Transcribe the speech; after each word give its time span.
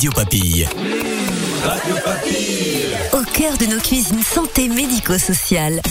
Radio 0.00 0.12
Papille. 0.12 0.66
Radio 1.62 1.94
Papille. 2.02 2.96
Au 3.12 3.22
cœur 3.34 3.58
de 3.58 3.66
nos 3.66 3.78
cuisines 3.78 4.22
santé 4.22 4.66
médico-sociales. 4.70 5.82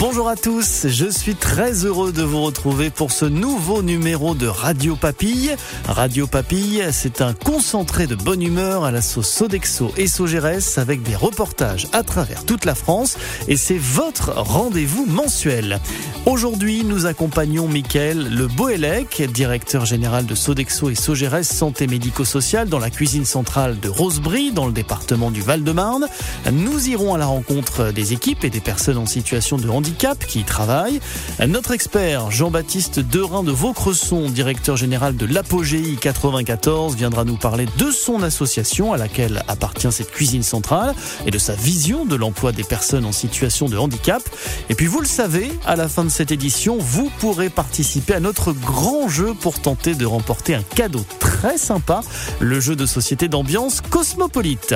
Bonjour 0.00 0.28
à 0.28 0.36
tous, 0.36 0.86
je 0.86 1.10
suis 1.10 1.34
très 1.34 1.84
heureux 1.84 2.12
de 2.12 2.22
vous 2.22 2.40
retrouver 2.40 2.88
pour 2.88 3.10
ce 3.10 3.24
nouveau 3.24 3.82
numéro 3.82 4.36
de 4.36 4.46
Radio 4.46 4.94
Papille. 4.94 5.56
Radio 5.88 6.28
Papille, 6.28 6.84
c'est 6.92 7.20
un 7.20 7.34
concentré 7.34 8.06
de 8.06 8.14
bonne 8.14 8.40
humeur 8.40 8.84
à 8.84 8.92
la 8.92 9.02
sauce 9.02 9.28
Sodexo 9.28 9.92
et 9.96 10.06
Sogeres 10.06 10.78
avec 10.78 11.02
des 11.02 11.16
reportages 11.16 11.88
à 11.92 12.04
travers 12.04 12.44
toute 12.44 12.64
la 12.64 12.76
France 12.76 13.18
et 13.48 13.56
c'est 13.56 13.76
votre 13.76 14.30
rendez-vous 14.36 15.04
mensuel. 15.04 15.80
Aujourd'hui, 16.26 16.84
nous 16.84 17.06
accompagnons 17.06 17.66
Mickaël 17.66 18.28
Le 18.32 18.46
Boélec, 18.46 19.22
directeur 19.32 19.84
général 19.84 20.26
de 20.26 20.36
Sodexo 20.36 20.90
et 20.90 20.94
Sogeres 20.94 21.44
Santé 21.44 21.88
Médico-Sociale 21.88 22.68
dans 22.68 22.78
la 22.78 22.90
cuisine 22.90 23.24
centrale 23.24 23.80
de 23.80 23.88
Rosebry 23.88 24.52
dans 24.52 24.66
le 24.66 24.72
département 24.72 25.32
du 25.32 25.40
Val-de-Marne. 25.40 26.06
Nous 26.52 26.88
irons 26.88 27.14
à 27.14 27.18
la 27.18 27.26
rencontre 27.26 27.90
des 27.90 28.12
équipes 28.12 28.44
et 28.44 28.50
des 28.50 28.60
personnes 28.60 28.98
en 28.98 29.06
situation 29.06 29.56
de 29.56 29.68
handicap 29.68 29.87
qui 29.96 30.40
y 30.40 30.44
travaille. 30.44 31.00
Notre 31.46 31.72
expert 31.72 32.30
Jean-Baptiste 32.30 33.00
Derain 33.00 33.42
de 33.42 33.52
Vaucresson, 33.52 34.28
directeur 34.28 34.76
général 34.76 35.16
de 35.16 35.26
l'Apogéi 35.26 35.96
94, 35.96 36.94
viendra 36.96 37.24
nous 37.24 37.36
parler 37.36 37.66
de 37.78 37.90
son 37.90 38.22
association 38.22 38.92
à 38.92 38.96
laquelle 38.96 39.42
appartient 39.48 39.90
cette 39.90 40.10
cuisine 40.10 40.42
centrale 40.42 40.94
et 41.26 41.30
de 41.30 41.38
sa 41.38 41.54
vision 41.54 42.04
de 42.04 42.16
l'emploi 42.16 42.52
des 42.52 42.64
personnes 42.64 43.04
en 43.04 43.12
situation 43.12 43.68
de 43.68 43.76
handicap. 43.78 44.22
Et 44.68 44.74
puis 44.74 44.86
vous 44.86 45.00
le 45.00 45.06
savez, 45.06 45.50
à 45.66 45.76
la 45.76 45.88
fin 45.88 46.04
de 46.04 46.10
cette 46.10 46.32
édition, 46.32 46.76
vous 46.78 47.10
pourrez 47.18 47.48
participer 47.48 48.14
à 48.14 48.20
notre 48.20 48.52
grand 48.52 49.08
jeu 49.08 49.34
pour 49.40 49.60
tenter 49.60 49.94
de 49.94 50.06
remporter 50.06 50.54
un 50.54 50.62
cadeau 50.62 51.04
très 51.18 51.56
sympa, 51.56 52.00
le 52.40 52.60
jeu 52.60 52.76
de 52.76 52.86
société 52.86 53.28
d'ambiance 53.28 53.80
cosmopolite. 53.80 54.74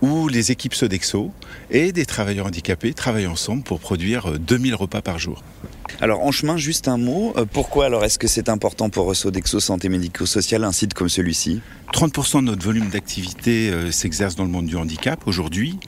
où 0.00 0.28
les 0.28 0.52
équipes 0.52 0.74
Sodexo 0.74 1.32
et 1.72 1.90
des 1.90 2.06
travailleurs 2.06 2.46
handicapés 2.46 2.92
travaillent 2.94 3.26
ensemble 3.26 3.64
pour 3.64 3.80
produire 3.80 4.38
2000 4.38 4.76
repas 4.76 5.02
par 5.02 5.18
jour. 5.18 5.42
Alors 6.00 6.20
en 6.20 6.30
chemin, 6.30 6.56
juste 6.56 6.86
un 6.86 6.98
mot. 6.98 7.32
Euh, 7.36 7.46
pourquoi 7.50 7.86
alors 7.86 8.04
est-ce 8.04 8.18
que 8.18 8.28
c'est 8.28 8.48
important 8.48 8.88
pour 8.88 9.16
Sodexo 9.16 9.58
Santé 9.58 9.88
Médico-Sociale 9.88 10.62
un 10.62 10.72
site 10.72 10.94
comme 10.94 11.08
celui-ci? 11.08 11.62
30% 11.92 12.40
de 12.40 12.42
notre 12.42 12.64
volume 12.64 12.88
d'activité 12.88 13.70
euh, 13.70 13.90
s'exerce 13.90 14.36
dans 14.36 14.44
le 14.44 14.50
monde 14.50 14.66
du 14.66 14.76
handicap 14.76 15.26
aujourd'hui. 15.26 15.80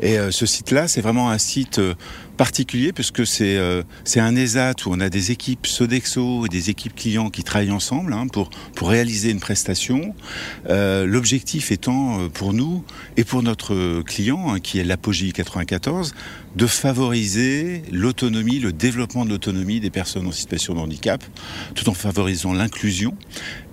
Et 0.00 0.18
euh, 0.18 0.30
ce 0.30 0.44
site-là, 0.44 0.88
c'est 0.88 1.00
vraiment 1.00 1.30
un 1.30 1.38
site 1.38 1.80
particulier 2.36 2.92
puisque 2.92 3.26
c'est 3.26 3.58
c'est 4.04 4.20
un 4.20 4.34
ESAT 4.36 4.74
où 4.86 4.90
on 4.90 5.00
a 5.00 5.08
des 5.08 5.30
équipes 5.30 5.66
Sodexo 5.66 6.46
et 6.46 6.48
des 6.48 6.70
équipes 6.70 6.94
clients 6.94 7.30
qui 7.30 7.42
travaillent 7.42 7.70
ensemble 7.70 8.12
hein, 8.12 8.26
pour, 8.26 8.50
pour 8.74 8.88
réaliser 8.90 9.30
une 9.30 9.40
prestation. 9.40 10.14
L'objectif 10.68 11.72
étant 11.72 12.28
pour 12.30 12.52
nous 12.52 12.84
et 13.16 13.24
pour 13.24 13.42
notre 13.42 14.02
client, 14.02 14.52
hein, 14.52 14.60
qui 14.60 14.78
est 14.78 14.84
l'Apogée 14.84 15.32
94, 15.32 16.14
de 16.56 16.66
favoriser 16.66 17.82
l'autonomie, 17.90 18.58
le 18.58 18.72
développement 18.72 19.24
de 19.24 19.30
l'autonomie 19.30 19.80
des 19.80 19.90
personnes 19.90 20.26
en 20.26 20.32
situation 20.32 20.74
de 20.74 20.80
handicap, 20.80 21.22
tout 21.74 21.88
en 21.88 21.94
favorisant 21.94 22.52
l'inclusion. 22.52 23.14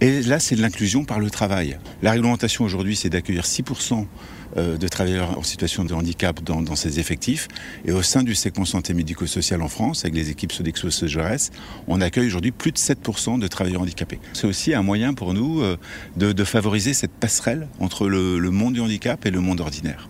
Et 0.01 0.21
là, 0.21 0.39
c'est 0.39 0.55
de 0.55 0.61
l'inclusion 0.61 1.03
par 1.03 1.19
le 1.19 1.29
travail. 1.29 1.77
La 2.01 2.11
réglementation 2.11 2.63
aujourd'hui, 2.65 2.95
c'est 2.95 3.09
d'accueillir 3.09 3.43
6% 3.43 4.05
euh, 4.57 4.77
de 4.77 4.87
travailleurs 4.87 5.37
en 5.37 5.43
situation 5.43 5.85
de 5.85 5.93
handicap 5.93 6.41
dans, 6.43 6.61
dans, 6.61 6.75
ces 6.75 6.99
effectifs. 6.99 7.47
Et 7.85 7.91
au 7.91 8.01
sein 8.01 8.23
du 8.23 8.33
segment 8.49 8.65
santé 8.65 8.95
médico-social 8.95 9.61
en 9.61 9.67
France, 9.67 10.05
avec 10.05 10.15
les 10.15 10.31
équipes 10.31 10.51
Sodexo 10.51 10.89
Sogeres, 10.89 11.51
on 11.87 12.01
accueille 12.01 12.25
aujourd'hui 12.25 12.49
plus 12.49 12.71
de 12.71 12.77
7% 12.77 13.37
de 13.37 13.47
travailleurs 13.47 13.83
handicapés. 13.83 14.19
C'est 14.33 14.47
aussi 14.47 14.73
un 14.73 14.81
moyen 14.81 15.13
pour 15.13 15.35
nous 15.35 15.61
euh, 15.61 15.77
de, 16.17 16.43
favoriser 16.43 16.95
cette 16.95 17.11
passerelle 17.11 17.67
entre 17.79 18.07
le, 18.07 18.39
le 18.39 18.49
monde 18.49 18.73
du 18.73 18.81
handicap 18.81 19.23
et 19.27 19.29
le 19.29 19.39
monde 19.39 19.61
ordinaire. 19.61 20.09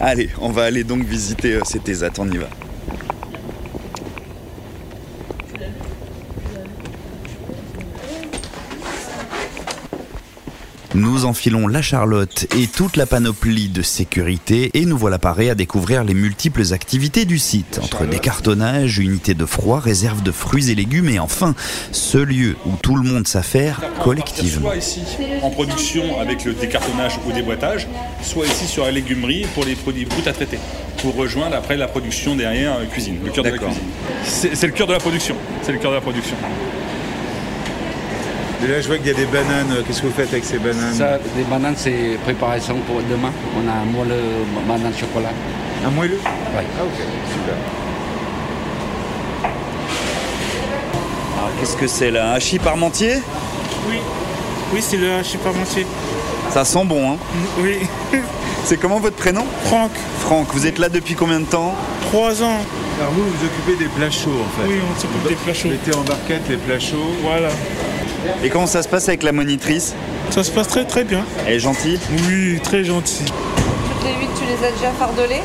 Allez, 0.00 0.30
on 0.40 0.50
va 0.50 0.64
aller 0.64 0.82
donc 0.82 1.04
visiter 1.04 1.54
euh, 1.54 1.60
cet 1.64 1.86
ESAT, 1.86 2.12
on 2.18 2.30
y 2.30 2.38
va. 2.38 2.48
Nous 10.94 11.24
enfilons 11.24 11.66
la 11.66 11.82
Charlotte 11.82 12.46
et 12.56 12.68
toute 12.68 12.96
la 12.96 13.04
panoplie 13.04 13.68
de 13.68 13.82
sécurité 13.82 14.70
et 14.74 14.86
nous 14.86 14.96
voilà 14.96 15.18
parés 15.18 15.50
à 15.50 15.56
découvrir 15.56 16.04
les 16.04 16.14
multiples 16.14 16.72
activités 16.72 17.24
du 17.24 17.40
site, 17.40 17.80
entre 17.82 18.06
décartonnage, 18.06 19.00
unités 19.00 19.34
de 19.34 19.44
froid, 19.44 19.80
réserve 19.80 20.22
de 20.22 20.30
fruits 20.30 20.70
et 20.70 20.76
légumes 20.76 21.08
et 21.08 21.18
enfin 21.18 21.56
ce 21.90 22.18
lieu 22.18 22.54
où 22.64 22.76
tout 22.80 22.94
le 22.94 23.02
monde 23.02 23.26
s'affaire 23.26 23.80
collectivement. 24.04 24.70
Soit 24.70 24.76
ici 24.76 25.00
en 25.42 25.50
production 25.50 26.20
avec 26.20 26.44
le 26.44 26.52
décartonnage 26.52 27.18
ou 27.26 27.32
déboîtage, 27.32 27.88
soit 28.22 28.46
ici 28.46 28.66
sur 28.66 28.84
la 28.84 28.92
légumerie 28.92 29.46
pour 29.52 29.64
les 29.64 29.74
produits 29.74 30.04
bruts 30.04 30.22
à 30.28 30.32
traiter, 30.32 30.60
pour 30.98 31.16
rejoindre 31.16 31.56
après 31.56 31.76
la 31.76 31.88
production 31.88 32.36
derrière 32.36 32.76
euh, 32.76 32.86
cuisine, 32.86 33.16
le 33.24 33.32
cœur 33.32 33.42
de 33.42 33.50
la 33.50 33.58
cuisine. 33.58 33.82
C'est 34.24 34.66
le 34.66 34.72
cœur 34.72 34.86
de 34.86 34.92
la 34.92 35.00
production. 35.00 35.34
C'est 35.62 35.72
le 35.72 35.78
cœur 35.78 35.90
de 35.90 35.96
la 35.96 36.02
production. 36.02 36.36
Et 38.62 38.66
là, 38.66 38.80
je 38.80 38.86
vois 38.86 38.96
qu'il 38.98 39.08
y 39.08 39.10
a 39.10 39.14
des 39.14 39.26
bananes. 39.26 39.82
Qu'est-ce 39.86 40.00
que 40.02 40.06
vous 40.06 40.12
faites 40.12 40.30
avec 40.30 40.44
ces 40.44 40.58
bananes 40.58 40.94
Ça, 40.94 41.18
des 41.36 41.42
bananes, 41.44 41.74
c'est 41.76 42.18
préparation 42.24 42.76
pour 42.86 42.96
demain. 43.10 43.30
On 43.56 43.68
a 43.68 43.72
un 43.72 43.84
moelleux 43.84 44.44
banane 44.66 44.92
chocolat. 44.98 45.30
Un 45.84 45.90
moelleux 45.90 46.20
Oui. 46.22 46.62
Ah, 46.78 46.82
ok, 46.84 46.98
super. 47.32 47.54
Alors, 51.38 51.50
qu'est-ce 51.60 51.76
que 51.76 51.86
c'est 51.86 52.10
là 52.10 52.30
Un 52.30 52.34
hachis 52.34 52.58
parmentier 52.58 53.16
Oui, 53.88 53.96
oui, 54.72 54.80
c'est 54.82 54.96
le 54.96 55.12
hachis 55.12 55.36
parmentier. 55.38 55.86
Ça 56.50 56.64
sent 56.64 56.84
bon, 56.84 57.12
hein 57.12 57.16
Oui. 57.58 57.78
C'est 58.66 58.78
comment 58.78 58.98
votre 58.98 59.16
prénom 59.16 59.44
Franck. 59.66 59.90
Franck, 60.20 60.46
vous 60.54 60.66
êtes 60.66 60.78
là 60.78 60.88
depuis 60.88 61.14
combien 61.14 61.38
de 61.38 61.44
temps 61.44 61.74
Trois 62.10 62.42
ans. 62.42 62.56
Alors 62.98 63.12
vous, 63.12 63.22
vous 63.24 63.44
occupez 63.44 63.76
des 63.76 63.90
plats 63.90 64.10
chauds 64.10 64.30
en 64.30 64.58
fait. 64.62 64.66
Oui, 64.68 64.78
on 64.90 64.98
s'occupe 64.98 65.28
des 65.28 65.34
plats 65.34 65.52
chauds. 65.52 65.68
Vous 65.68 65.74
mettez 65.74 65.94
en 65.94 66.00
barquette 66.02 66.48
les 66.48 66.56
plats 66.56 66.80
chauds. 66.80 67.12
Voilà. 67.22 67.50
Et 68.42 68.50
comment 68.50 68.66
ça 68.66 68.82
se 68.82 68.88
passe 68.88 69.08
avec 69.08 69.22
la 69.22 69.32
monitrice 69.32 69.94
Ça 70.30 70.42
se 70.44 70.50
passe 70.50 70.68
très 70.68 70.84
très 70.84 71.04
bien. 71.04 71.24
Elle 71.46 71.54
est 71.54 71.58
gentille 71.58 71.98
Oui, 72.28 72.60
très 72.62 72.84
gentille. 72.84 73.26
Toutes 73.26 74.04
les 74.04 74.14
huit, 74.20 74.30
tu 74.38 74.44
les 74.46 74.66
as 74.66 74.70
déjà 74.72 74.90
fardelées 74.98 75.42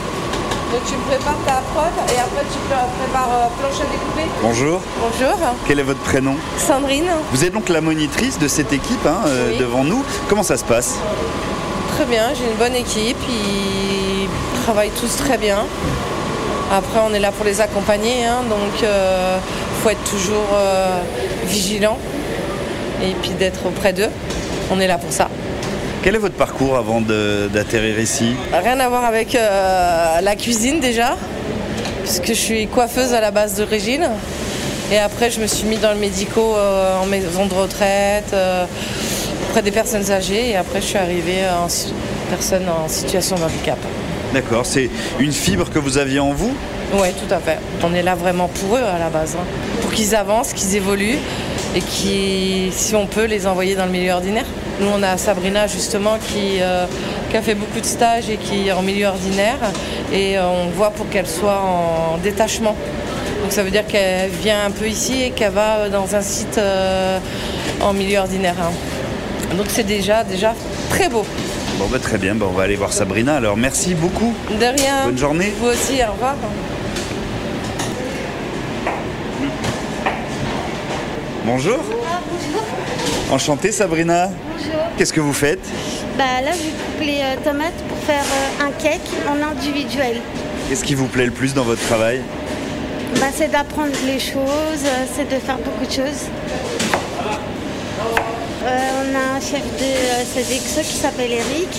Donc 0.71 0.81
tu 0.87 0.93
prépares 1.07 1.37
ta 1.45 1.61
prod 1.73 1.91
et 2.07 2.19
après 2.19 2.45
tu 2.51 2.59
prépares 2.67 3.29
euh, 3.31 3.47
planche 3.59 3.81
à 3.81 3.91
découper. 3.91 4.29
Bonjour. 4.41 4.81
Bonjour. 5.01 5.37
Quel 5.67 5.79
est 5.79 5.83
votre 5.83 5.99
prénom 5.99 6.35
Sandrine. 6.57 7.09
Vous 7.31 7.43
êtes 7.43 7.53
donc 7.53 7.69
la 7.69 7.81
monitrice 7.81 8.37
de 8.39 8.47
cette 8.47 8.71
équipe 8.73 9.05
hein, 9.05 9.17
euh, 9.27 9.49
Oui. 9.51 9.57
devant 9.57 9.83
nous. 9.83 10.03
Comment 10.27 10.43
ça 10.43 10.57
se 10.57 10.63
passe 10.63 10.95
Très 11.95 12.05
bien, 12.05 12.29
j'ai 12.33 12.49
une 12.49 12.57
bonne 12.57 12.75
équipe. 12.75 13.17
Ils 13.29 14.27
travaillent 14.63 14.91
tous 14.99 15.15
très 15.17 15.37
bien. 15.37 15.65
Après, 16.71 16.99
on 17.09 17.13
est 17.15 17.19
là 17.19 17.31
pour 17.31 17.45
les 17.45 17.61
accompagner, 17.61 18.25
hein, 18.25 18.41
donc 18.47 18.81
il 18.81 19.81
faut 19.81 19.89
être 19.89 20.03
toujours 20.03 20.47
euh, 20.53 21.01
vigilant 21.47 21.97
et 23.03 23.13
puis 23.21 23.31
d'être 23.31 23.65
auprès 23.65 23.93
d'eux. 23.93 24.09
On 24.71 24.79
est 24.79 24.87
là 24.87 24.97
pour 24.97 25.11
ça. 25.11 25.29
Quel 26.03 26.15
est 26.15 26.19
votre 26.19 26.35
parcours 26.35 26.77
avant 26.77 27.01
d'atterrir 27.01 27.99
ici? 27.99 28.33
Rien 28.53 28.79
à 28.79 28.87
voir 28.87 29.03
avec 29.03 29.35
euh, 29.35 30.21
la 30.21 30.35
cuisine 30.35 30.79
déjà, 30.79 31.17
puisque 32.03 32.27
je 32.27 32.33
suis 32.33 32.67
coiffeuse 32.67 33.13
à 33.13 33.19
la 33.19 33.31
base 33.31 33.55
d'origine. 33.55 34.07
Et 34.91 34.97
après, 34.97 35.29
je 35.29 35.39
me 35.39 35.47
suis 35.47 35.67
mis 35.67 35.77
dans 35.77 35.91
le 35.91 35.99
médico 35.99 36.39
euh, 36.55 36.99
en 37.01 37.05
maison 37.05 37.45
de 37.45 37.53
retraite, 37.53 38.31
euh, 38.33 38.65
auprès 39.49 39.61
des 39.61 39.71
personnes 39.71 40.09
âgées. 40.09 40.51
Et 40.51 40.55
après, 40.55 40.81
je 40.81 40.85
suis 40.85 40.97
arrivée 40.97 41.43
en 41.49 41.67
personne 42.29 42.63
en 42.69 42.87
situation 42.87 43.35
de 43.35 43.43
handicap. 43.43 43.77
D'accord, 44.33 44.65
c'est 44.65 44.89
une 45.19 45.33
fibre 45.33 45.69
que 45.69 45.79
vous 45.79 45.97
aviez 45.97 46.19
en 46.19 46.31
vous? 46.31 46.53
Oui, 46.93 47.09
tout 47.13 47.33
à 47.33 47.39
fait. 47.39 47.57
On 47.83 47.93
est 47.93 48.03
là 48.03 48.15
vraiment 48.15 48.47
pour 48.47 48.77
eux 48.77 48.83
à 48.83 48.97
la 48.97 49.09
base, 49.09 49.35
hein. 49.35 49.45
pour 49.81 49.91
qu'ils 49.91 50.15
avancent, 50.15 50.53
qu'ils 50.53 50.75
évoluent 50.75 51.19
et 51.75 51.81
qui, 51.81 52.69
si 52.71 52.95
on 52.95 53.05
peut, 53.05 53.25
les 53.25 53.45
envoyer 53.47 53.75
dans 53.75 53.85
le 53.85 53.91
milieu 53.91 54.11
ordinaire. 54.13 54.45
Nous, 54.79 54.87
on 54.87 55.03
a 55.03 55.17
Sabrina 55.17 55.67
justement 55.67 56.17
qui, 56.17 56.61
euh, 56.61 56.85
qui 57.29 57.37
a 57.37 57.41
fait 57.41 57.53
beaucoup 57.55 57.79
de 57.79 57.85
stages 57.85 58.29
et 58.29 58.37
qui 58.37 58.67
est 58.67 58.71
en 58.71 58.81
milieu 58.81 59.07
ordinaire 59.07 59.59
et 60.11 60.37
euh, 60.37 60.47
on 60.47 60.69
voit 60.69 60.91
pour 60.91 61.09
qu'elle 61.09 61.27
soit 61.27 61.61
en 61.61 62.17
détachement. 62.17 62.75
Donc 63.41 63.51
ça 63.51 63.63
veut 63.63 63.71
dire 63.71 63.85
qu'elle 63.87 64.29
vient 64.29 64.65
un 64.65 64.71
peu 64.71 64.87
ici 64.87 65.21
et 65.23 65.31
qu'elle 65.31 65.51
va 65.51 65.77
euh, 65.77 65.89
dans 65.89 66.15
un 66.15 66.21
site 66.21 66.57
euh, 66.57 67.19
en 67.81 67.93
milieu 67.93 68.19
ordinaire. 68.19 68.55
hein. 68.61 69.55
Donc 69.55 69.67
c'est 69.69 69.83
déjà, 69.85 70.23
déjà 70.23 70.53
très 70.89 71.09
beau. 71.09 71.25
Bon, 71.77 71.85
bah, 71.91 71.99
très 71.99 72.17
bien, 72.17 72.35
bah, 72.35 72.45
on 72.49 72.53
va 72.53 72.63
aller 72.63 72.75
voir 72.75 72.91
Sabrina. 72.91 73.35
Alors, 73.35 73.55
merci 73.57 73.95
beaucoup. 73.95 74.33
De 74.49 74.65
rien. 74.65 75.05
Bonne 75.05 75.17
journée. 75.17 75.53
Vous 75.59 75.67
aussi, 75.67 76.01
au 76.07 76.11
revoir. 76.11 76.35
Bonjour. 81.51 81.79
Enchanté, 83.31 83.71
Sabrina. 83.71 84.27
Bonjour. 84.27 84.81
Qu'est-ce 84.95 85.11
que 85.11 85.19
vous 85.19 85.33
faites 85.33 85.67
Bah 86.15 86.41
là, 86.43 86.51
je 86.51 86.69
coupe 86.69 87.01
les 87.01 87.21
euh, 87.23 87.43
tomates 87.43 87.73
pour 87.87 87.97
faire 87.97 88.21
euh, 88.23 88.67
un 88.67 88.71
cake 88.71 89.01
en 89.27 89.41
individuel. 89.41 90.17
Qu'est-ce 90.69 90.83
qui 90.83 90.93
vous 90.93 91.07
plaît 91.07 91.25
le 91.25 91.31
plus 91.31 91.55
dans 91.55 91.63
votre 91.63 91.81
travail? 91.87 92.21
Bah, 93.15 93.29
c'est 93.33 93.49
d'apprendre 93.49 93.93
les 94.05 94.19
choses, 94.19 94.85
euh, 94.85 95.05
c'est 95.11 95.25
de 95.25 95.39
faire 95.39 95.57
beaucoup 95.57 95.87
de 95.87 95.91
choses. 95.91 96.27
Euh, 98.61 98.67
on 99.01 99.15
a 99.15 99.37
un 99.37 99.39
chef 99.39 99.63
de 99.77 99.83
euh, 99.83 100.23
Sodexo 100.33 100.81
qui 100.81 100.95
s'appelle 100.97 101.31
Eric. 101.31 101.69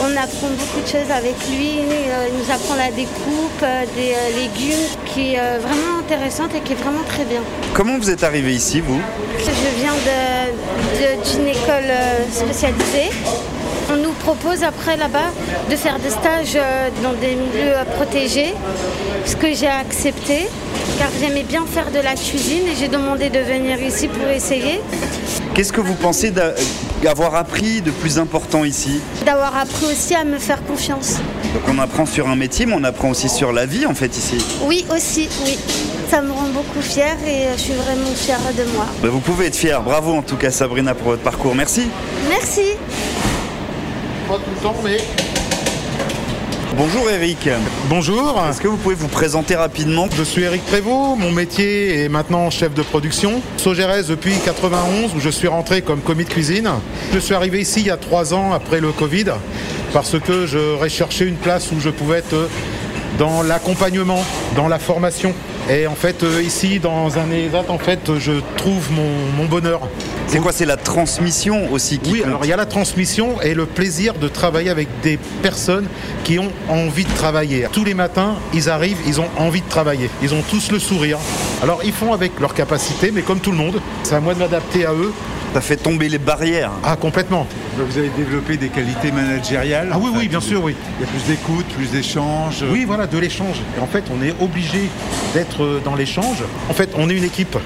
On 0.00 0.10
apprend 0.16 0.48
beaucoup 0.58 0.80
de 0.82 0.86
choses 0.86 1.10
avec 1.10 1.34
lui. 1.48 1.78
Euh, 1.80 2.28
il 2.30 2.38
nous 2.38 2.50
apprend 2.52 2.74
la 2.76 2.90
découpe 2.90 3.64
des 3.96 4.14
légumes 4.38 4.86
qui 5.06 5.34
est 5.34 5.58
vraiment 5.58 5.98
intéressante 6.00 6.54
et 6.54 6.60
qui 6.60 6.72
est 6.74 6.76
vraiment 6.76 7.02
très 7.08 7.24
bien. 7.24 7.40
Comment 7.72 7.96
vous 7.98 8.10
êtes 8.10 8.24
arrivé 8.24 8.52
ici, 8.54 8.80
vous? 8.80 9.00
Je 9.38 9.80
viens 9.80 9.94
de- 9.94 10.52
de- 11.00 11.30
d'une 11.38 11.48
école 11.48 11.90
spécialisée. 12.30 13.10
On 13.90 13.96
nous 13.96 14.12
propose 14.12 14.62
après 14.64 14.98
là-bas 14.98 15.30
de 15.70 15.76
faire 15.76 15.98
des 15.98 16.10
stages 16.10 16.58
dans 17.02 17.14
des 17.14 17.34
milieux 17.36 17.72
protégés, 17.96 18.52
ce 19.24 19.34
que 19.34 19.54
j'ai 19.54 19.66
accepté 19.66 20.46
car 20.98 21.08
j'aimais 21.20 21.44
bien 21.44 21.64
faire 21.66 21.90
de 21.90 21.98
la 22.00 22.14
cuisine 22.14 22.66
et 22.70 22.76
j'ai 22.78 22.88
demandé 22.88 23.30
de 23.30 23.38
venir 23.38 23.80
ici 23.82 24.08
pour 24.08 24.28
essayer. 24.28 24.80
Qu'est-ce 25.58 25.72
que 25.72 25.80
vous 25.80 25.94
pensez 25.96 26.30
d'a- 26.30 26.54
d'avoir 27.02 27.34
appris 27.34 27.80
de 27.80 27.90
plus 27.90 28.20
important 28.20 28.62
ici 28.64 29.00
D'avoir 29.26 29.56
appris 29.56 29.86
aussi 29.86 30.14
à 30.14 30.22
me 30.22 30.38
faire 30.38 30.64
confiance. 30.64 31.14
Donc 31.52 31.62
on 31.66 31.80
apprend 31.80 32.06
sur 32.06 32.28
un 32.28 32.36
métier, 32.36 32.64
mais 32.64 32.74
on 32.76 32.84
apprend 32.84 33.10
aussi 33.10 33.28
sur 33.28 33.52
la 33.52 33.66
vie 33.66 33.84
en 33.84 33.92
fait 33.92 34.16
ici. 34.16 34.38
Oui 34.68 34.86
aussi, 34.94 35.28
oui. 35.44 35.58
Ça 36.08 36.22
me 36.22 36.30
rend 36.30 36.46
beaucoup 36.54 36.80
fière 36.80 37.16
et 37.26 37.48
je 37.56 37.60
suis 37.60 37.72
vraiment 37.72 38.14
fière 38.14 38.38
de 38.56 38.70
moi. 38.72 38.86
Bah, 39.02 39.08
vous 39.10 39.18
pouvez 39.18 39.46
être 39.46 39.56
fier. 39.56 39.82
Bravo 39.82 40.12
en 40.14 40.22
tout 40.22 40.36
cas 40.36 40.52
Sabrina 40.52 40.94
pour 40.94 41.08
votre 41.08 41.22
parcours. 41.22 41.56
Merci. 41.56 41.88
Merci. 42.28 42.62
Pas 44.28 44.34
tout 44.36 44.42
le 44.54 44.62
temps, 44.62 44.76
mais. 44.84 44.98
Bonjour 46.78 47.10
Eric. 47.10 47.48
Bonjour. 47.88 48.40
Est-ce 48.48 48.60
que 48.60 48.68
vous 48.68 48.76
pouvez 48.76 48.94
vous 48.94 49.08
présenter 49.08 49.56
rapidement 49.56 50.06
Je 50.16 50.22
suis 50.22 50.44
Eric 50.44 50.64
Prévost, 50.64 51.18
mon 51.18 51.32
métier 51.32 52.04
est 52.04 52.08
maintenant 52.08 52.50
chef 52.50 52.72
de 52.72 52.82
production. 52.82 53.42
Sogérès 53.56 54.06
depuis 54.06 54.34
91 54.44 55.12
où 55.16 55.18
je 55.18 55.28
suis 55.28 55.48
rentré 55.48 55.82
comme 55.82 56.00
commis 56.00 56.22
de 56.22 56.30
cuisine. 56.30 56.70
Je 57.12 57.18
suis 57.18 57.34
arrivé 57.34 57.60
ici 57.60 57.80
il 57.80 57.86
y 57.88 57.90
a 57.90 57.96
trois 57.96 58.32
ans 58.32 58.52
après 58.52 58.78
le 58.78 58.92
Covid 58.92 59.24
parce 59.92 60.20
que 60.20 60.46
je 60.46 60.76
recherchais 60.76 61.26
une 61.26 61.34
place 61.34 61.72
où 61.72 61.80
je 61.80 61.90
pouvais 61.90 62.18
être 62.18 62.48
dans 63.18 63.42
l'accompagnement, 63.42 64.24
dans 64.54 64.68
la 64.68 64.78
formation. 64.78 65.34
Et 65.70 65.86
en 65.86 65.94
fait 65.94 66.22
euh, 66.22 66.42
ici 66.42 66.78
dans 66.78 67.18
un 67.18 67.30
ESAT 67.30 67.64
en 67.68 67.78
fait 67.78 68.18
je 68.18 68.32
trouve 68.56 68.90
mon, 68.90 69.10
mon 69.36 69.44
bonheur. 69.44 69.80
C'est 70.26 70.38
quoi 70.38 70.52
C'est 70.52 70.64
la 70.64 70.78
transmission 70.78 71.70
aussi 71.72 71.98
qui 71.98 72.12
Oui, 72.12 72.18
compte 72.20 72.28
alors 72.28 72.44
il 72.44 72.48
y 72.48 72.52
a 72.52 72.56
la 72.56 72.66
transmission 72.66 73.40
et 73.42 73.52
le 73.52 73.66
plaisir 73.66 74.14
de 74.14 74.28
travailler 74.28 74.70
avec 74.70 74.88
des 75.02 75.18
personnes 75.42 75.86
qui 76.24 76.38
ont 76.38 76.50
envie 76.68 77.04
de 77.04 77.12
travailler. 77.12 77.66
Tous 77.70 77.84
les 77.84 77.94
matins, 77.94 78.36
ils 78.54 78.70
arrivent, 78.70 78.98
ils 79.06 79.20
ont 79.20 79.28
envie 79.36 79.60
de 79.60 79.68
travailler. 79.68 80.08
Ils 80.22 80.32
ont 80.32 80.42
tous 80.42 80.72
le 80.72 80.78
sourire. 80.78 81.18
Alors 81.62 81.80
ils 81.84 81.92
font 81.92 82.14
avec 82.14 82.40
leurs 82.40 82.54
capacités, 82.54 83.10
mais 83.10 83.22
comme 83.22 83.40
tout 83.40 83.50
le 83.50 83.58
monde, 83.58 83.80
c'est 84.04 84.14
à 84.14 84.20
moi 84.20 84.32
de 84.32 84.38
m'adapter 84.38 84.86
à 84.86 84.92
eux. 84.92 85.12
Ça 85.54 85.60
fait 85.60 85.76
tomber 85.76 86.08
les 86.08 86.18
barrières. 86.18 86.70
Ah, 86.84 86.96
complètement. 86.96 87.46
Vous 87.76 87.98
avez 87.98 88.10
développé 88.10 88.56
des 88.56 88.68
qualités 88.68 89.10
managériales 89.10 89.88
Ah 89.92 89.98
oui, 90.00 90.10
oui, 90.14 90.28
bien 90.28 90.40
sûr, 90.40 90.62
oui. 90.62 90.74
Il 90.98 91.06
y 91.06 91.08
a 91.08 91.10
plus 91.10 91.24
d'écoute, 91.24 91.66
plus 91.76 91.90
d'échanges. 91.90 92.64
Oui, 92.70 92.84
voilà, 92.84 93.06
de 93.06 93.18
l'échange. 93.18 93.60
Et 93.76 93.80
en 93.80 93.86
fait, 93.86 94.04
on 94.10 94.22
est 94.22 94.34
obligé 94.40 94.90
d'être 95.34 95.64
euh, 95.64 95.80
dans 95.84 95.94
l'échange. 95.94 96.44
En 96.68 96.74
fait, 96.74 96.90
on 96.96 97.08
est 97.08 97.14
une 97.16 97.24
équipe. 97.24 97.56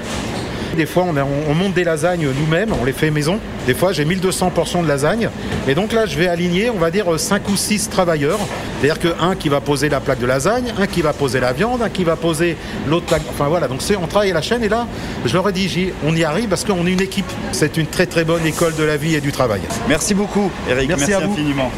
Des 0.75 0.85
fois, 0.87 1.03
on, 1.07 1.15
a- 1.17 1.23
on- 1.23 1.51
on 1.51 1.53
monte 1.53 1.73
des 1.73 1.83
lasagnes 1.83 2.27
nous-mêmes, 2.39 2.69
on 2.81 2.83
les 2.83 2.93
fait 2.93 3.11
maison. 3.11 3.39
Des 3.67 3.73
fois, 3.75 3.93
j'ai 3.93 4.05
1200 4.05 4.49
portions 4.49 4.81
de 4.81 4.87
lasagne. 4.87 5.29
Et 5.67 5.75
donc 5.75 5.93
là, 5.93 6.05
je 6.07 6.17
vais 6.17 6.27
aligner, 6.27 6.69
on 6.71 6.79
va 6.79 6.89
dire, 6.89 7.05
5 7.19 7.47
ou 7.49 7.55
6 7.55 7.89
travailleurs. 7.89 8.39
C'est-à-dire 8.81 8.99
qu'un 8.99 9.35
qui 9.35 9.49
va 9.49 9.61
poser 9.61 9.87
la 9.89 9.99
plaque 9.99 10.19
de 10.19 10.25
lasagne, 10.25 10.73
un 10.79 10.87
qui 10.87 11.01
va 11.01 11.13
poser 11.13 11.39
la 11.39 11.53
viande, 11.53 11.81
un 11.83 11.89
qui 11.89 12.03
va 12.03 12.15
poser 12.15 12.57
l'autre 12.87 13.05
plaque. 13.05 13.21
Enfin 13.29 13.47
voilà, 13.47 13.67
donc 13.67 13.81
c'est, 13.81 13.95
on 13.95 14.07
travaille 14.07 14.31
à 14.31 14.33
la 14.33 14.41
chaîne. 14.41 14.63
Et 14.63 14.69
là, 14.69 14.87
je 15.25 15.33
leur 15.33 15.47
ai 15.47 15.51
dit, 15.53 15.91
on 16.05 16.15
y 16.15 16.23
arrive 16.23 16.47
parce 16.49 16.63
qu'on 16.65 16.85
est 16.87 16.91
une 16.91 17.01
équipe. 17.01 17.31
C'est 17.51 17.77
une 17.77 17.87
très 17.87 18.07
très 18.07 18.23
bonne 18.25 18.45
école 18.45 18.75
de 18.75 18.83
la 18.83 18.97
vie 18.97 19.15
et 19.15 19.21
du 19.21 19.31
travail. 19.31 19.61
Merci 19.87 20.13
beaucoup 20.15 20.49
Eric. 20.69 20.89
Merci 20.89 21.13
à 21.13 21.19
vous. 21.19 21.31
infiniment. 21.33 21.71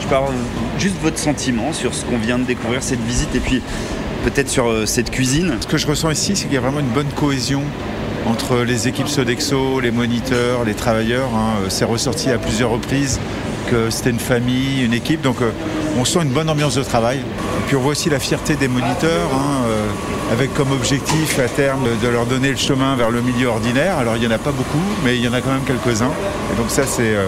Je 0.00 0.06
parle 0.06 0.32
juste 0.78 0.96
votre 1.02 1.18
sentiment 1.18 1.72
sur 1.72 1.92
ce 1.94 2.04
qu'on 2.04 2.18
vient 2.18 2.38
de 2.38 2.44
découvrir, 2.44 2.82
cette 2.82 3.00
visite, 3.04 3.34
et 3.34 3.40
puis 3.40 3.60
peut-être 4.30 4.48
sur 4.48 4.68
euh, 4.68 4.86
cette 4.86 5.10
cuisine. 5.10 5.54
Ce 5.60 5.66
que 5.68 5.76
je 5.76 5.86
ressens 5.86 6.10
ici, 6.10 6.34
c'est 6.34 6.46
qu'il 6.46 6.54
y 6.54 6.56
a 6.56 6.60
vraiment 6.60 6.80
une 6.80 6.88
bonne 6.88 7.10
cohésion 7.14 7.62
entre 8.26 8.64
les 8.64 8.88
équipes 8.88 9.06
Sodexo, 9.06 9.78
les 9.78 9.92
moniteurs, 9.92 10.64
les 10.64 10.74
travailleurs. 10.74 11.28
hein. 11.32 11.60
Euh, 11.62 11.66
C'est 11.68 11.84
ressorti 11.84 12.30
à 12.30 12.38
plusieurs 12.38 12.70
reprises 12.70 13.20
que 13.70 13.88
c'était 13.88 14.10
une 14.10 14.18
famille, 14.18 14.84
une 14.84 14.94
équipe. 14.94 15.22
Donc 15.22 15.40
euh, 15.42 15.52
on 15.96 16.04
sent 16.04 16.20
une 16.22 16.30
bonne 16.30 16.50
ambiance 16.50 16.74
de 16.74 16.82
travail. 16.82 17.18
Et 17.18 17.62
puis 17.68 17.76
on 17.76 17.80
voit 17.80 17.92
aussi 17.92 18.10
la 18.10 18.18
fierté 18.18 18.56
des 18.56 18.66
moniteurs, 18.68 19.30
hein, 19.32 19.64
avec 20.32 20.52
comme 20.54 20.72
objectif 20.72 21.38
à 21.38 21.48
terme 21.48 21.84
de 22.02 22.08
leur 22.08 22.26
donner 22.26 22.50
le 22.50 22.56
chemin 22.56 22.96
vers 22.96 23.10
le 23.10 23.20
milieu 23.20 23.48
ordinaire. 23.48 23.98
Alors 23.98 24.16
il 24.16 24.20
n'y 24.20 24.26
en 24.26 24.30
a 24.34 24.38
pas 24.38 24.52
beaucoup, 24.52 24.82
mais 25.04 25.16
il 25.16 25.24
y 25.24 25.28
en 25.28 25.32
a 25.32 25.40
quand 25.40 25.52
même 25.52 25.64
quelques-uns. 25.64 26.10
Et 26.52 26.56
donc 26.56 26.68
ça 26.70 26.82
c'est 26.86 27.14
euh, 27.14 27.26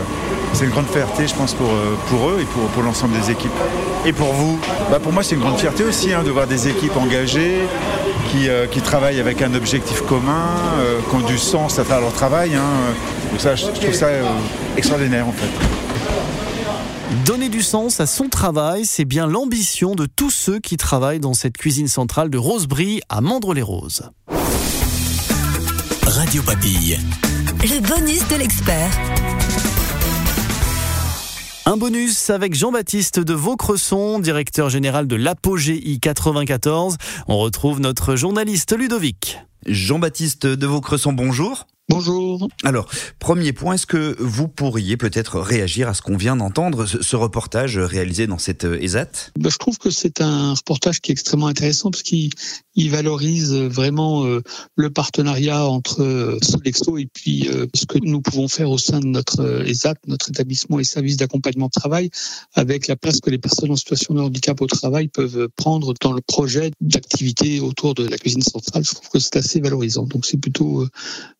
une 0.60 0.70
grande 0.70 0.88
fierté, 0.88 1.26
je 1.28 1.34
pense, 1.34 1.54
pour, 1.54 1.68
euh, 1.68 1.96
pour 2.08 2.30
eux 2.30 2.38
et 2.40 2.44
pour, 2.44 2.62
pour 2.70 2.82
l'ensemble 2.82 3.18
des 3.20 3.30
équipes. 3.30 3.52
Et 4.04 4.12
pour 4.12 4.32
vous? 4.32 4.58
Bah 4.90 4.98
Pour 5.00 5.12
moi, 5.12 5.22
c'est 5.22 5.34
une 5.34 5.40
grande 5.40 5.58
fierté 5.58 5.84
aussi 5.84 6.12
hein, 6.12 6.22
de 6.24 6.30
voir 6.30 6.46
des 6.46 6.68
équipes 6.68 6.96
engagées 6.96 7.60
qui, 8.30 8.48
euh, 8.48 8.66
qui 8.66 8.80
travaillent 8.80 9.20
avec 9.20 9.42
un 9.42 9.54
objectif 9.54 10.02
commun, 10.02 10.46
qui 11.08 11.16
ont 11.16 11.20
du 11.20 11.38
sens 11.38 11.78
à 11.78 11.84
travers 11.84 12.02
leur 12.02 12.12
travail. 12.12 12.54
hein. 12.54 12.62
Donc 13.30 13.40
ça, 13.40 13.54
je 13.54 13.66
trouve 13.66 13.92
ça 13.94 14.08
extraordinaire 14.76 15.26
en 15.28 15.32
fait. 15.32 15.77
Donner 17.24 17.48
du 17.48 17.62
sens 17.62 18.00
à 18.00 18.06
son 18.06 18.28
travail, 18.28 18.84
c'est 18.84 19.06
bien 19.06 19.26
l'ambition 19.26 19.94
de 19.94 20.04
tous 20.04 20.28
ceux 20.30 20.58
qui 20.58 20.76
travaillent 20.76 21.20
dans 21.20 21.32
cette 21.32 21.56
cuisine 21.56 21.88
centrale 21.88 22.28
de 22.28 22.36
Rosebrie 22.36 23.00
à 23.08 23.22
Mandre-les-Roses. 23.22 24.10
Radio 26.06 26.42
Papille. 26.42 26.98
Le 27.62 27.80
bonus 27.80 28.28
de 28.28 28.36
l'expert. 28.36 28.90
Un 31.64 31.78
bonus 31.78 32.28
avec 32.28 32.54
Jean-Baptiste 32.54 33.20
de 33.20 33.32
Vaucresson, 33.32 34.18
directeur 34.18 34.68
général 34.68 35.06
de 35.06 35.16
l'Apogée 35.16 35.80
I 35.88 36.00
94. 36.00 36.98
On 37.26 37.38
retrouve 37.38 37.80
notre 37.80 38.16
journaliste 38.16 38.76
Ludovic. 38.76 39.38
Jean-Baptiste 39.66 40.46
de 40.46 40.66
Vaucresson, 40.66 41.14
bonjour. 41.14 41.66
Bonjour. 41.90 42.48
Alors, 42.64 42.86
premier 43.18 43.54
point, 43.54 43.72
est-ce 43.72 43.86
que 43.86 44.14
vous 44.18 44.46
pourriez 44.46 44.98
peut-être 44.98 45.40
réagir 45.40 45.88
à 45.88 45.94
ce 45.94 46.02
qu'on 46.02 46.18
vient 46.18 46.36
d'entendre, 46.36 46.84
ce, 46.84 47.16
reportage 47.16 47.78
réalisé 47.78 48.26
dans 48.26 48.36
cette 48.36 48.66
euh, 48.66 48.78
ESAT? 48.82 49.08
Ben, 49.38 49.48
Je 49.48 49.56
trouve 49.56 49.78
que 49.78 49.88
c'est 49.88 50.20
un 50.20 50.52
reportage 50.52 51.00
qui 51.00 51.10
est 51.10 51.14
extrêmement 51.14 51.46
intéressant 51.46 51.90
parce 51.90 52.02
qu'il 52.02 52.30
valorise 52.90 53.54
vraiment 53.54 54.26
euh, 54.26 54.42
le 54.76 54.90
partenariat 54.90 55.66
entre 55.66 56.02
euh, 56.02 56.38
Sodexo 56.42 56.98
et 56.98 57.06
puis 57.06 57.48
ce 57.74 57.86
que 57.86 57.98
nous 58.02 58.20
pouvons 58.20 58.48
faire 58.48 58.68
au 58.68 58.76
sein 58.76 59.00
de 59.00 59.06
notre 59.06 59.64
ESAT, 59.66 59.94
notre 60.06 60.28
établissement 60.28 60.78
et 60.78 60.84
service 60.84 61.16
d'accompagnement 61.16 61.66
de 61.66 61.80
travail, 61.80 62.10
avec 62.54 62.86
la 62.86 62.96
place 62.96 63.20
que 63.20 63.30
les 63.30 63.38
personnes 63.38 63.70
en 63.70 63.76
situation 63.76 64.12
de 64.12 64.20
handicap 64.20 64.60
au 64.60 64.66
travail 64.66 65.08
peuvent 65.08 65.48
prendre 65.56 65.94
dans 66.02 66.12
le 66.12 66.20
projet 66.20 66.70
d'activité 66.82 67.60
autour 67.60 67.94
de 67.94 68.06
la 68.06 68.18
cuisine 68.18 68.42
centrale. 68.42 68.84
Je 68.84 68.94
trouve 68.94 69.08
que 69.08 69.18
c'est 69.18 69.36
assez 69.36 69.60
valorisant. 69.60 70.04
Donc 70.04 70.26
c'est 70.26 70.38
plutôt 70.38 70.86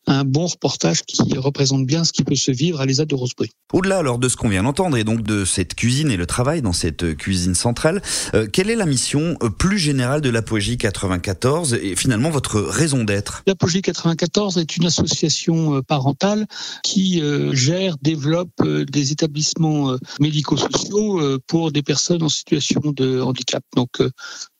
un 0.07 0.23
bon 0.23 0.38
reportage 0.47 1.03
qui 1.03 1.37
représente 1.37 1.85
bien 1.85 2.03
ce 2.03 2.11
qui 2.11 2.23
peut 2.23 2.35
se 2.35 2.51
vivre 2.51 2.81
à 2.81 2.85
l'ESA 2.85 3.05
de 3.05 3.15
Rosebery. 3.15 3.49
Au-delà 3.73 3.97
alors 3.97 4.17
de 4.17 4.27
ce 4.27 4.35
qu'on 4.35 4.49
vient 4.49 4.63
d'entendre 4.63 4.97
et 4.97 5.03
donc 5.03 5.21
de 5.21 5.45
cette 5.45 5.75
cuisine 5.75 6.11
et 6.11 6.17
le 6.17 6.25
travail 6.25 6.61
dans 6.61 6.73
cette 6.73 7.15
cuisine 7.15 7.55
centrale, 7.55 8.01
euh, 8.33 8.47
quelle 8.51 8.69
est 8.69 8.75
la 8.75 8.85
mission 8.85 9.37
euh, 9.43 9.49
plus 9.49 9.77
générale 9.77 10.21
de 10.21 10.29
l'Apogée 10.29 10.77
94 10.77 11.75
et 11.75 11.95
finalement 11.95 12.29
votre 12.29 12.59
raison 12.59 13.03
d'être? 13.03 13.43
L'Apogée 13.47 13.81
94 13.81 14.57
est 14.57 14.77
une 14.77 14.85
association 14.85 15.75
euh, 15.75 15.81
parentale 15.81 16.47
qui 16.83 17.21
gère, 17.51 17.97
développe 18.01 18.61
des 18.63 19.11
établissements 19.11 19.95
médico-sociaux 20.19 21.39
pour 21.47 21.71
des 21.71 21.81
personnes 21.81 22.23
en 22.23 22.29
situation 22.29 22.81
de 22.85 23.21
handicap. 23.21 23.63
Donc 23.75 23.99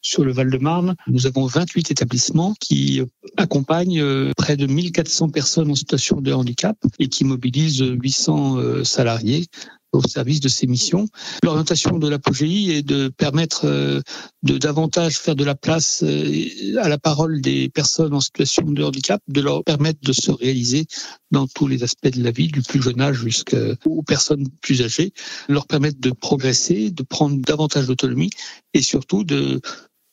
sur 0.02 0.24
le 0.24 0.32
Val-de-Marne, 0.32 0.96
nous 1.08 1.28
avons 1.28 1.46
28 1.46 1.92
établissements 1.92 2.54
qui 2.60 3.02
accompagnent 3.38 4.02
euh, 4.02 4.32
près 4.38 4.56
de 4.56 4.66
1400 4.66 5.30
personnes 5.30 5.72
en 5.72 5.76
situation 5.76 6.22
de 6.22 6.32
handicap 6.32 6.78
et 7.00 7.10
qui 7.10 7.26
mobilisent 7.26 7.84
800 7.84 8.58
euh, 8.58 8.84
salariés 8.84 9.48
au 9.92 10.08
service 10.08 10.40
de 10.40 10.50
ces 10.50 10.68
missions. 10.68 11.08
L'orientation 11.44 11.98
de 11.98 12.08
l'apogéie 12.08 12.74
est 12.74 12.84
de 12.84 13.08
permettre 13.08 13.66
euh, 13.66 14.02
de 14.44 14.60
davantage 14.60 15.18
faire 15.18 15.36
de 15.36 15.44
la 15.44 15.56
place 15.56 16.04
à 16.04 16.88
la 16.88 16.98
parole 17.00 17.42
des 17.42 17.70
personnes 17.70 18.14
en 18.14 18.20
situation 18.20 18.64
de 18.64 18.84
handicap, 18.84 19.20
de 19.28 19.42
leur 19.42 19.64
permettre 19.64 20.00
de 20.04 20.14
se 20.14 20.32
réaliser 20.32 20.86
dans 21.32 21.48
tous 21.48 21.68
les 21.68 21.84
aspects 21.84 22.08
de 22.08 22.24
la 22.24 22.32
vie, 22.32 22.48
du 22.48 22.62
plus 22.62 22.82
jeune 22.82 23.02
âge 23.02 23.18
jusqu'aux 23.18 24.04
personnes 24.04 24.48
plus 24.62 24.84
âgées, 24.84 25.12
leur 25.48 25.66
permettre 25.66 26.00
de 26.00 26.12
progresser, 26.12 26.92
de 26.92 27.04
prendre 27.04 27.42
davantage 27.42 27.88
d'autonomie 27.88 28.30
et 28.76 28.84
surtout 28.84 29.24
de 29.24 29.60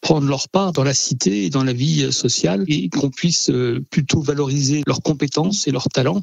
prendre 0.06 0.28
leur 0.28 0.48
part 0.48 0.72
dans 0.72 0.84
la 0.84 0.94
cité 0.94 1.46
et 1.46 1.50
dans 1.50 1.64
la 1.64 1.72
vie 1.72 2.04
euh, 2.04 2.12
sociale 2.12 2.64
et 2.68 2.88
qu'on 2.90 3.10
puisse 3.10 3.50
euh, 3.50 3.84
plutôt 3.90 4.20
valoriser 4.20 4.82
leurs 4.86 5.02
compétences 5.02 5.66
et 5.66 5.72
leurs 5.72 5.88
talents 5.88 6.22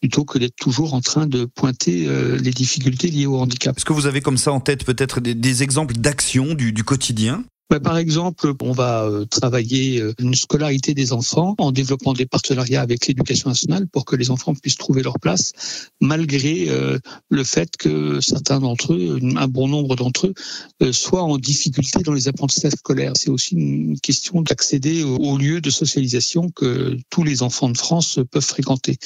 plutôt 0.00 0.24
que 0.24 0.38
d'être 0.38 0.54
toujours 0.54 0.94
en 0.94 1.00
train 1.00 1.26
de 1.26 1.44
pointer 1.44 2.06
euh, 2.06 2.36
les 2.36 2.52
difficultés 2.52 3.08
liées 3.08 3.26
au 3.26 3.38
handicap. 3.38 3.76
Est-ce 3.76 3.84
que 3.84 3.92
vous 3.92 4.06
avez 4.06 4.20
comme 4.20 4.36
ça 4.36 4.52
en 4.52 4.60
tête 4.60 4.84
peut-être 4.84 5.18
des, 5.18 5.62
exemples 5.64 5.94
d'actions 5.96 6.54
du, 6.54 6.72
du 6.72 6.84
quotidien? 6.84 7.42
Bah, 7.70 7.80
par 7.80 7.96
exemple, 7.96 8.52
on 8.60 8.72
va 8.72 9.04
euh, 9.04 9.24
travailler 9.24 9.98
euh, 9.98 10.12
une 10.18 10.34
scolarité 10.34 10.92
des 10.92 11.14
enfants 11.14 11.54
en 11.56 11.72
développant 11.72 12.12
des 12.12 12.26
partenariats 12.26 12.82
avec 12.82 13.06
l'éducation 13.06 13.48
nationale 13.48 13.88
pour 13.88 14.04
que 14.04 14.16
les 14.16 14.30
enfants 14.30 14.54
puissent 14.54 14.76
trouver 14.76 15.02
leur 15.02 15.18
place, 15.18 15.52
malgré 15.98 16.68
euh, 16.68 16.98
le 17.30 17.42
fait 17.42 17.74
que 17.78 18.20
certains 18.20 18.60
d'entre 18.60 18.92
eux, 18.92 19.18
un 19.36 19.48
bon 19.48 19.66
nombre 19.66 19.96
d'entre 19.96 20.26
eux, 20.26 20.92
soient 20.92 21.22
en 21.22 21.38
difficulté 21.38 22.02
dans 22.02 22.12
les 22.12 22.28
apprentissages 22.28 22.74
scolaires. 22.74 23.12
C'est 23.16 23.30
aussi 23.30 23.54
une 23.54 23.98
question 23.98 24.42
d'accéder 24.42 25.02
aux 25.02 25.38
lieux 25.38 25.62
de 25.62 25.70
socialisation 25.70 26.50
que 26.50 26.98
tous 27.08 27.24
les 27.24 27.42
enfants 27.42 27.70
de 27.70 27.78
France 27.78 28.18
peuvent 28.30 28.44
fréquenter. 28.44 28.98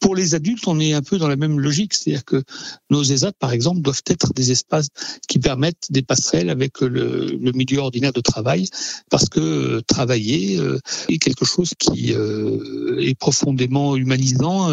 Pour 0.00 0.16
les 0.16 0.34
adultes, 0.34 0.66
on 0.66 0.80
est 0.80 0.94
un 0.94 1.02
peu 1.02 1.18
dans 1.18 1.28
la 1.28 1.36
même 1.36 1.60
logique, 1.60 1.94
c'est-à-dire 1.94 2.24
que 2.24 2.42
nos 2.90 3.04
ESAT, 3.04 3.32
par 3.38 3.52
exemple, 3.52 3.82
doivent 3.82 4.02
être 4.06 4.32
des 4.32 4.50
espaces 4.50 4.88
qui 5.28 5.38
permettent 5.38 5.86
des 5.90 6.02
passerelles 6.02 6.50
avec 6.50 6.80
le, 6.80 7.26
le 7.26 7.52
milieu 7.52 7.78
ordinaire 7.78 7.99
de 8.08 8.20
travail 8.20 8.66
parce 9.10 9.28
que 9.28 9.40
euh, 9.40 9.80
travailler 9.86 10.58
euh, 10.58 10.78
est 11.08 11.18
quelque 11.18 11.44
chose 11.44 11.72
qui 11.78 12.14
euh, 12.14 12.98
est 13.00 13.14
profondément 13.18 13.96
humanisant 13.96 14.70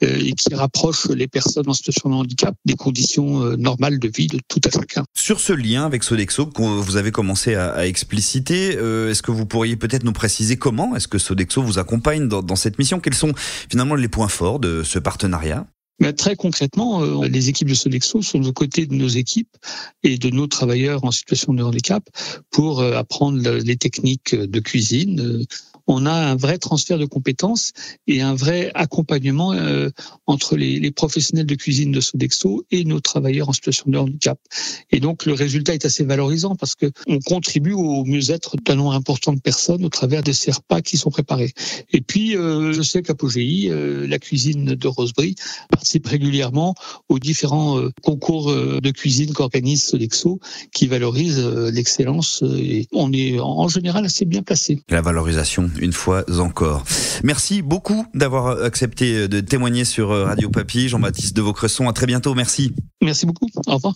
et 0.00 0.32
qui 0.32 0.54
rapproche 0.54 1.08
les 1.08 1.26
personnes 1.26 1.68
en 1.68 1.72
situation 1.72 2.10
de 2.10 2.14
handicap 2.14 2.54
des 2.64 2.74
conditions 2.74 3.56
normales 3.56 3.98
de 3.98 4.08
vie 4.08 4.28
de 4.28 4.38
tout 4.48 4.60
à 4.64 4.70
chacun. 4.70 5.04
Sur 5.14 5.40
ce 5.40 5.52
lien 5.52 5.84
avec 5.84 6.02
Sodexo 6.02 6.46
que 6.46 6.62
vous 6.62 6.96
avez 6.96 7.10
commencé 7.10 7.54
à, 7.54 7.86
expliciter, 7.86 8.70
est-ce 8.70 9.22
que 9.22 9.30
vous 9.30 9.46
pourriez 9.46 9.76
peut-être 9.76 10.04
nous 10.04 10.12
préciser 10.12 10.56
comment 10.56 10.94
est-ce 10.94 11.08
que 11.08 11.18
Sodexo 11.18 11.62
vous 11.62 11.78
accompagne 11.78 12.28
dans 12.28 12.56
cette 12.56 12.78
mission? 12.78 13.00
Quels 13.00 13.14
sont 13.14 13.32
finalement 13.70 13.94
les 13.94 14.08
points 14.08 14.28
forts 14.28 14.60
de 14.60 14.82
ce 14.82 14.98
partenariat? 14.98 15.66
Mais 16.00 16.14
très 16.14 16.34
concrètement, 16.34 17.02
euh, 17.02 17.28
les 17.28 17.50
équipes 17.50 17.68
de 17.68 17.74
Sodexo 17.74 18.22
sont 18.22 18.42
aux 18.46 18.52
côtés 18.52 18.86
de 18.86 18.94
nos 18.94 19.08
équipes 19.08 19.54
et 20.02 20.16
de 20.16 20.30
nos 20.30 20.46
travailleurs 20.46 21.04
en 21.04 21.10
situation 21.10 21.52
de 21.52 21.62
handicap 21.62 22.02
pour 22.50 22.80
euh, 22.80 22.94
apprendre 22.94 23.38
les 23.38 23.76
techniques 23.76 24.34
de 24.34 24.60
cuisine, 24.60 25.20
euh, 25.20 25.44
on 25.90 26.06
a 26.06 26.12
un 26.12 26.36
vrai 26.36 26.58
transfert 26.58 26.98
de 26.98 27.04
compétences 27.04 27.72
et 28.06 28.20
un 28.20 28.34
vrai 28.34 28.70
accompagnement 28.74 29.52
euh, 29.52 29.90
entre 30.26 30.56
les, 30.56 30.90
professionnels 30.92 31.46
de 31.46 31.54
cuisine 31.54 31.90
de 31.90 32.00
Sodexo 32.00 32.64
et 32.70 32.84
nos 32.84 33.00
travailleurs 33.00 33.48
en 33.48 33.52
situation 33.52 33.84
de 33.88 33.98
handicap. 33.98 34.38
Et 34.90 35.00
donc 35.00 35.26
le 35.26 35.32
résultat 35.32 35.74
est 35.74 35.84
assez 35.84 36.04
valorisant 36.04 36.54
parce 36.54 36.74
que 36.74 36.86
on 37.06 37.18
contribue 37.18 37.72
au 37.72 38.04
mieux-être 38.04 38.56
d'un 38.64 38.76
nombre 38.76 38.92
important 38.92 39.32
de 39.32 39.40
personnes 39.40 39.84
au 39.84 39.88
travers 39.88 40.22
des 40.22 40.32
repas 40.48 40.80
qui 40.80 40.96
sont 40.96 41.10
préparés. 41.10 41.52
Et 41.92 42.00
puis 42.00 42.36
euh, 42.36 42.72
je 42.72 42.82
sais 42.82 43.02
qu'Apogéi, 43.02 43.70
euh, 43.70 44.06
la 44.06 44.18
cuisine 44.18 44.74
de 44.74 44.88
Rosebery, 44.88 45.34
participe 45.70 46.06
régulièrement 46.06 46.74
aux 47.08 47.18
différents 47.18 47.80
concours 48.02 48.52
de 48.52 48.90
cuisine 48.90 49.32
qu'organise 49.32 49.82
Sodexo 49.84 50.40
qui 50.72 50.86
valorisent 50.86 51.44
l'excellence 51.44 52.42
et 52.42 52.86
on 52.92 53.12
est 53.12 53.38
en 53.40 53.68
général 53.68 54.04
assez 54.04 54.24
bien 54.24 54.42
placé. 54.42 54.82
La 54.88 55.02
valorisation 55.02 55.70
une 55.80 55.92
fois 55.92 56.24
encore. 56.38 56.84
Merci 57.24 57.62
beaucoup 57.62 58.06
d'avoir 58.14 58.62
accepté 58.62 59.28
de 59.28 59.40
témoigner 59.40 59.84
sur 59.84 60.10
Radio 60.10 60.50
Papy. 60.50 60.88
Jean-Baptiste 60.88 61.36
de 61.36 61.42
Vaucresson, 61.42 61.88
à 61.88 61.92
très 61.92 62.06
bientôt. 62.06 62.34
Merci. 62.34 62.74
Merci 63.02 63.26
beaucoup. 63.26 63.48
Au 63.66 63.74
revoir. 63.74 63.94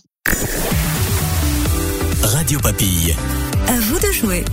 Radio 2.23 2.59
Papille. 2.59 3.15
À 3.67 3.79
vous 3.79 3.99
de 3.99 4.11
jouer. 4.11 4.43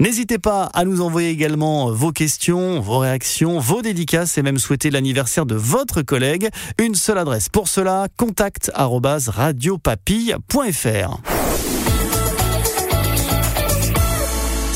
N'hésitez 0.00 0.38
pas 0.38 0.64
à 0.74 0.84
nous 0.84 1.00
envoyer 1.00 1.30
également 1.30 1.92
vos 1.92 2.12
questions, 2.12 2.80
vos 2.80 2.98
réactions, 2.98 3.58
vos 3.58 3.82
dédicaces 3.82 4.38
et 4.38 4.42
même 4.42 4.58
souhaiter 4.58 4.90
l'anniversaire 4.90 5.46
de 5.46 5.54
votre 5.54 6.02
collègue. 6.02 6.48
Une 6.78 6.94
seule 6.94 7.18
adresse 7.18 7.48
pour 7.48 7.68
cela, 7.68 8.08
contact 8.16 8.70
radiopapille.fr. 8.74 11.41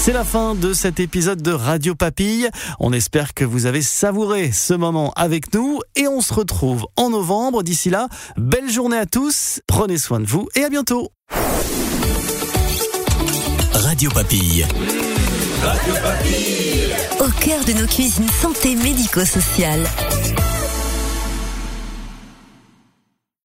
C'est 0.07 0.13
la 0.13 0.23
fin 0.23 0.55
de 0.55 0.73
cet 0.73 1.01
épisode 1.01 1.43
de 1.43 1.51
Radio 1.51 1.97
Papille. 1.97 2.49
On 2.79 2.93
espère 2.93 3.35
que 3.35 3.45
vous 3.45 3.67
avez 3.67 3.83
savouré 3.83 4.53
ce 4.53 4.73
moment 4.73 5.13
avec 5.17 5.53
nous 5.53 5.81
et 5.97 6.07
on 6.07 6.21
se 6.21 6.33
retrouve 6.33 6.87
en 6.95 7.11
novembre. 7.11 7.65
D'ici 7.65 7.91
là, 7.91 8.07
belle 8.37 8.71
journée 8.71 8.99
à 8.99 9.07
tous, 9.07 9.61
prenez 9.67 9.99
soin 9.99 10.21
de 10.21 10.27
vous 10.27 10.47
et 10.55 10.63
à 10.63 10.69
bientôt. 10.69 11.09
Radio 13.73 14.09
Papille. 14.13 14.65
Radio 15.65 15.95
Papille. 16.01 16.95
Au 17.19 17.45
cœur 17.45 17.65
de 17.65 17.73
nos 17.73 17.89
cuisines 17.89 18.29
santé 18.29 18.77
médico-sociale. 18.77 19.83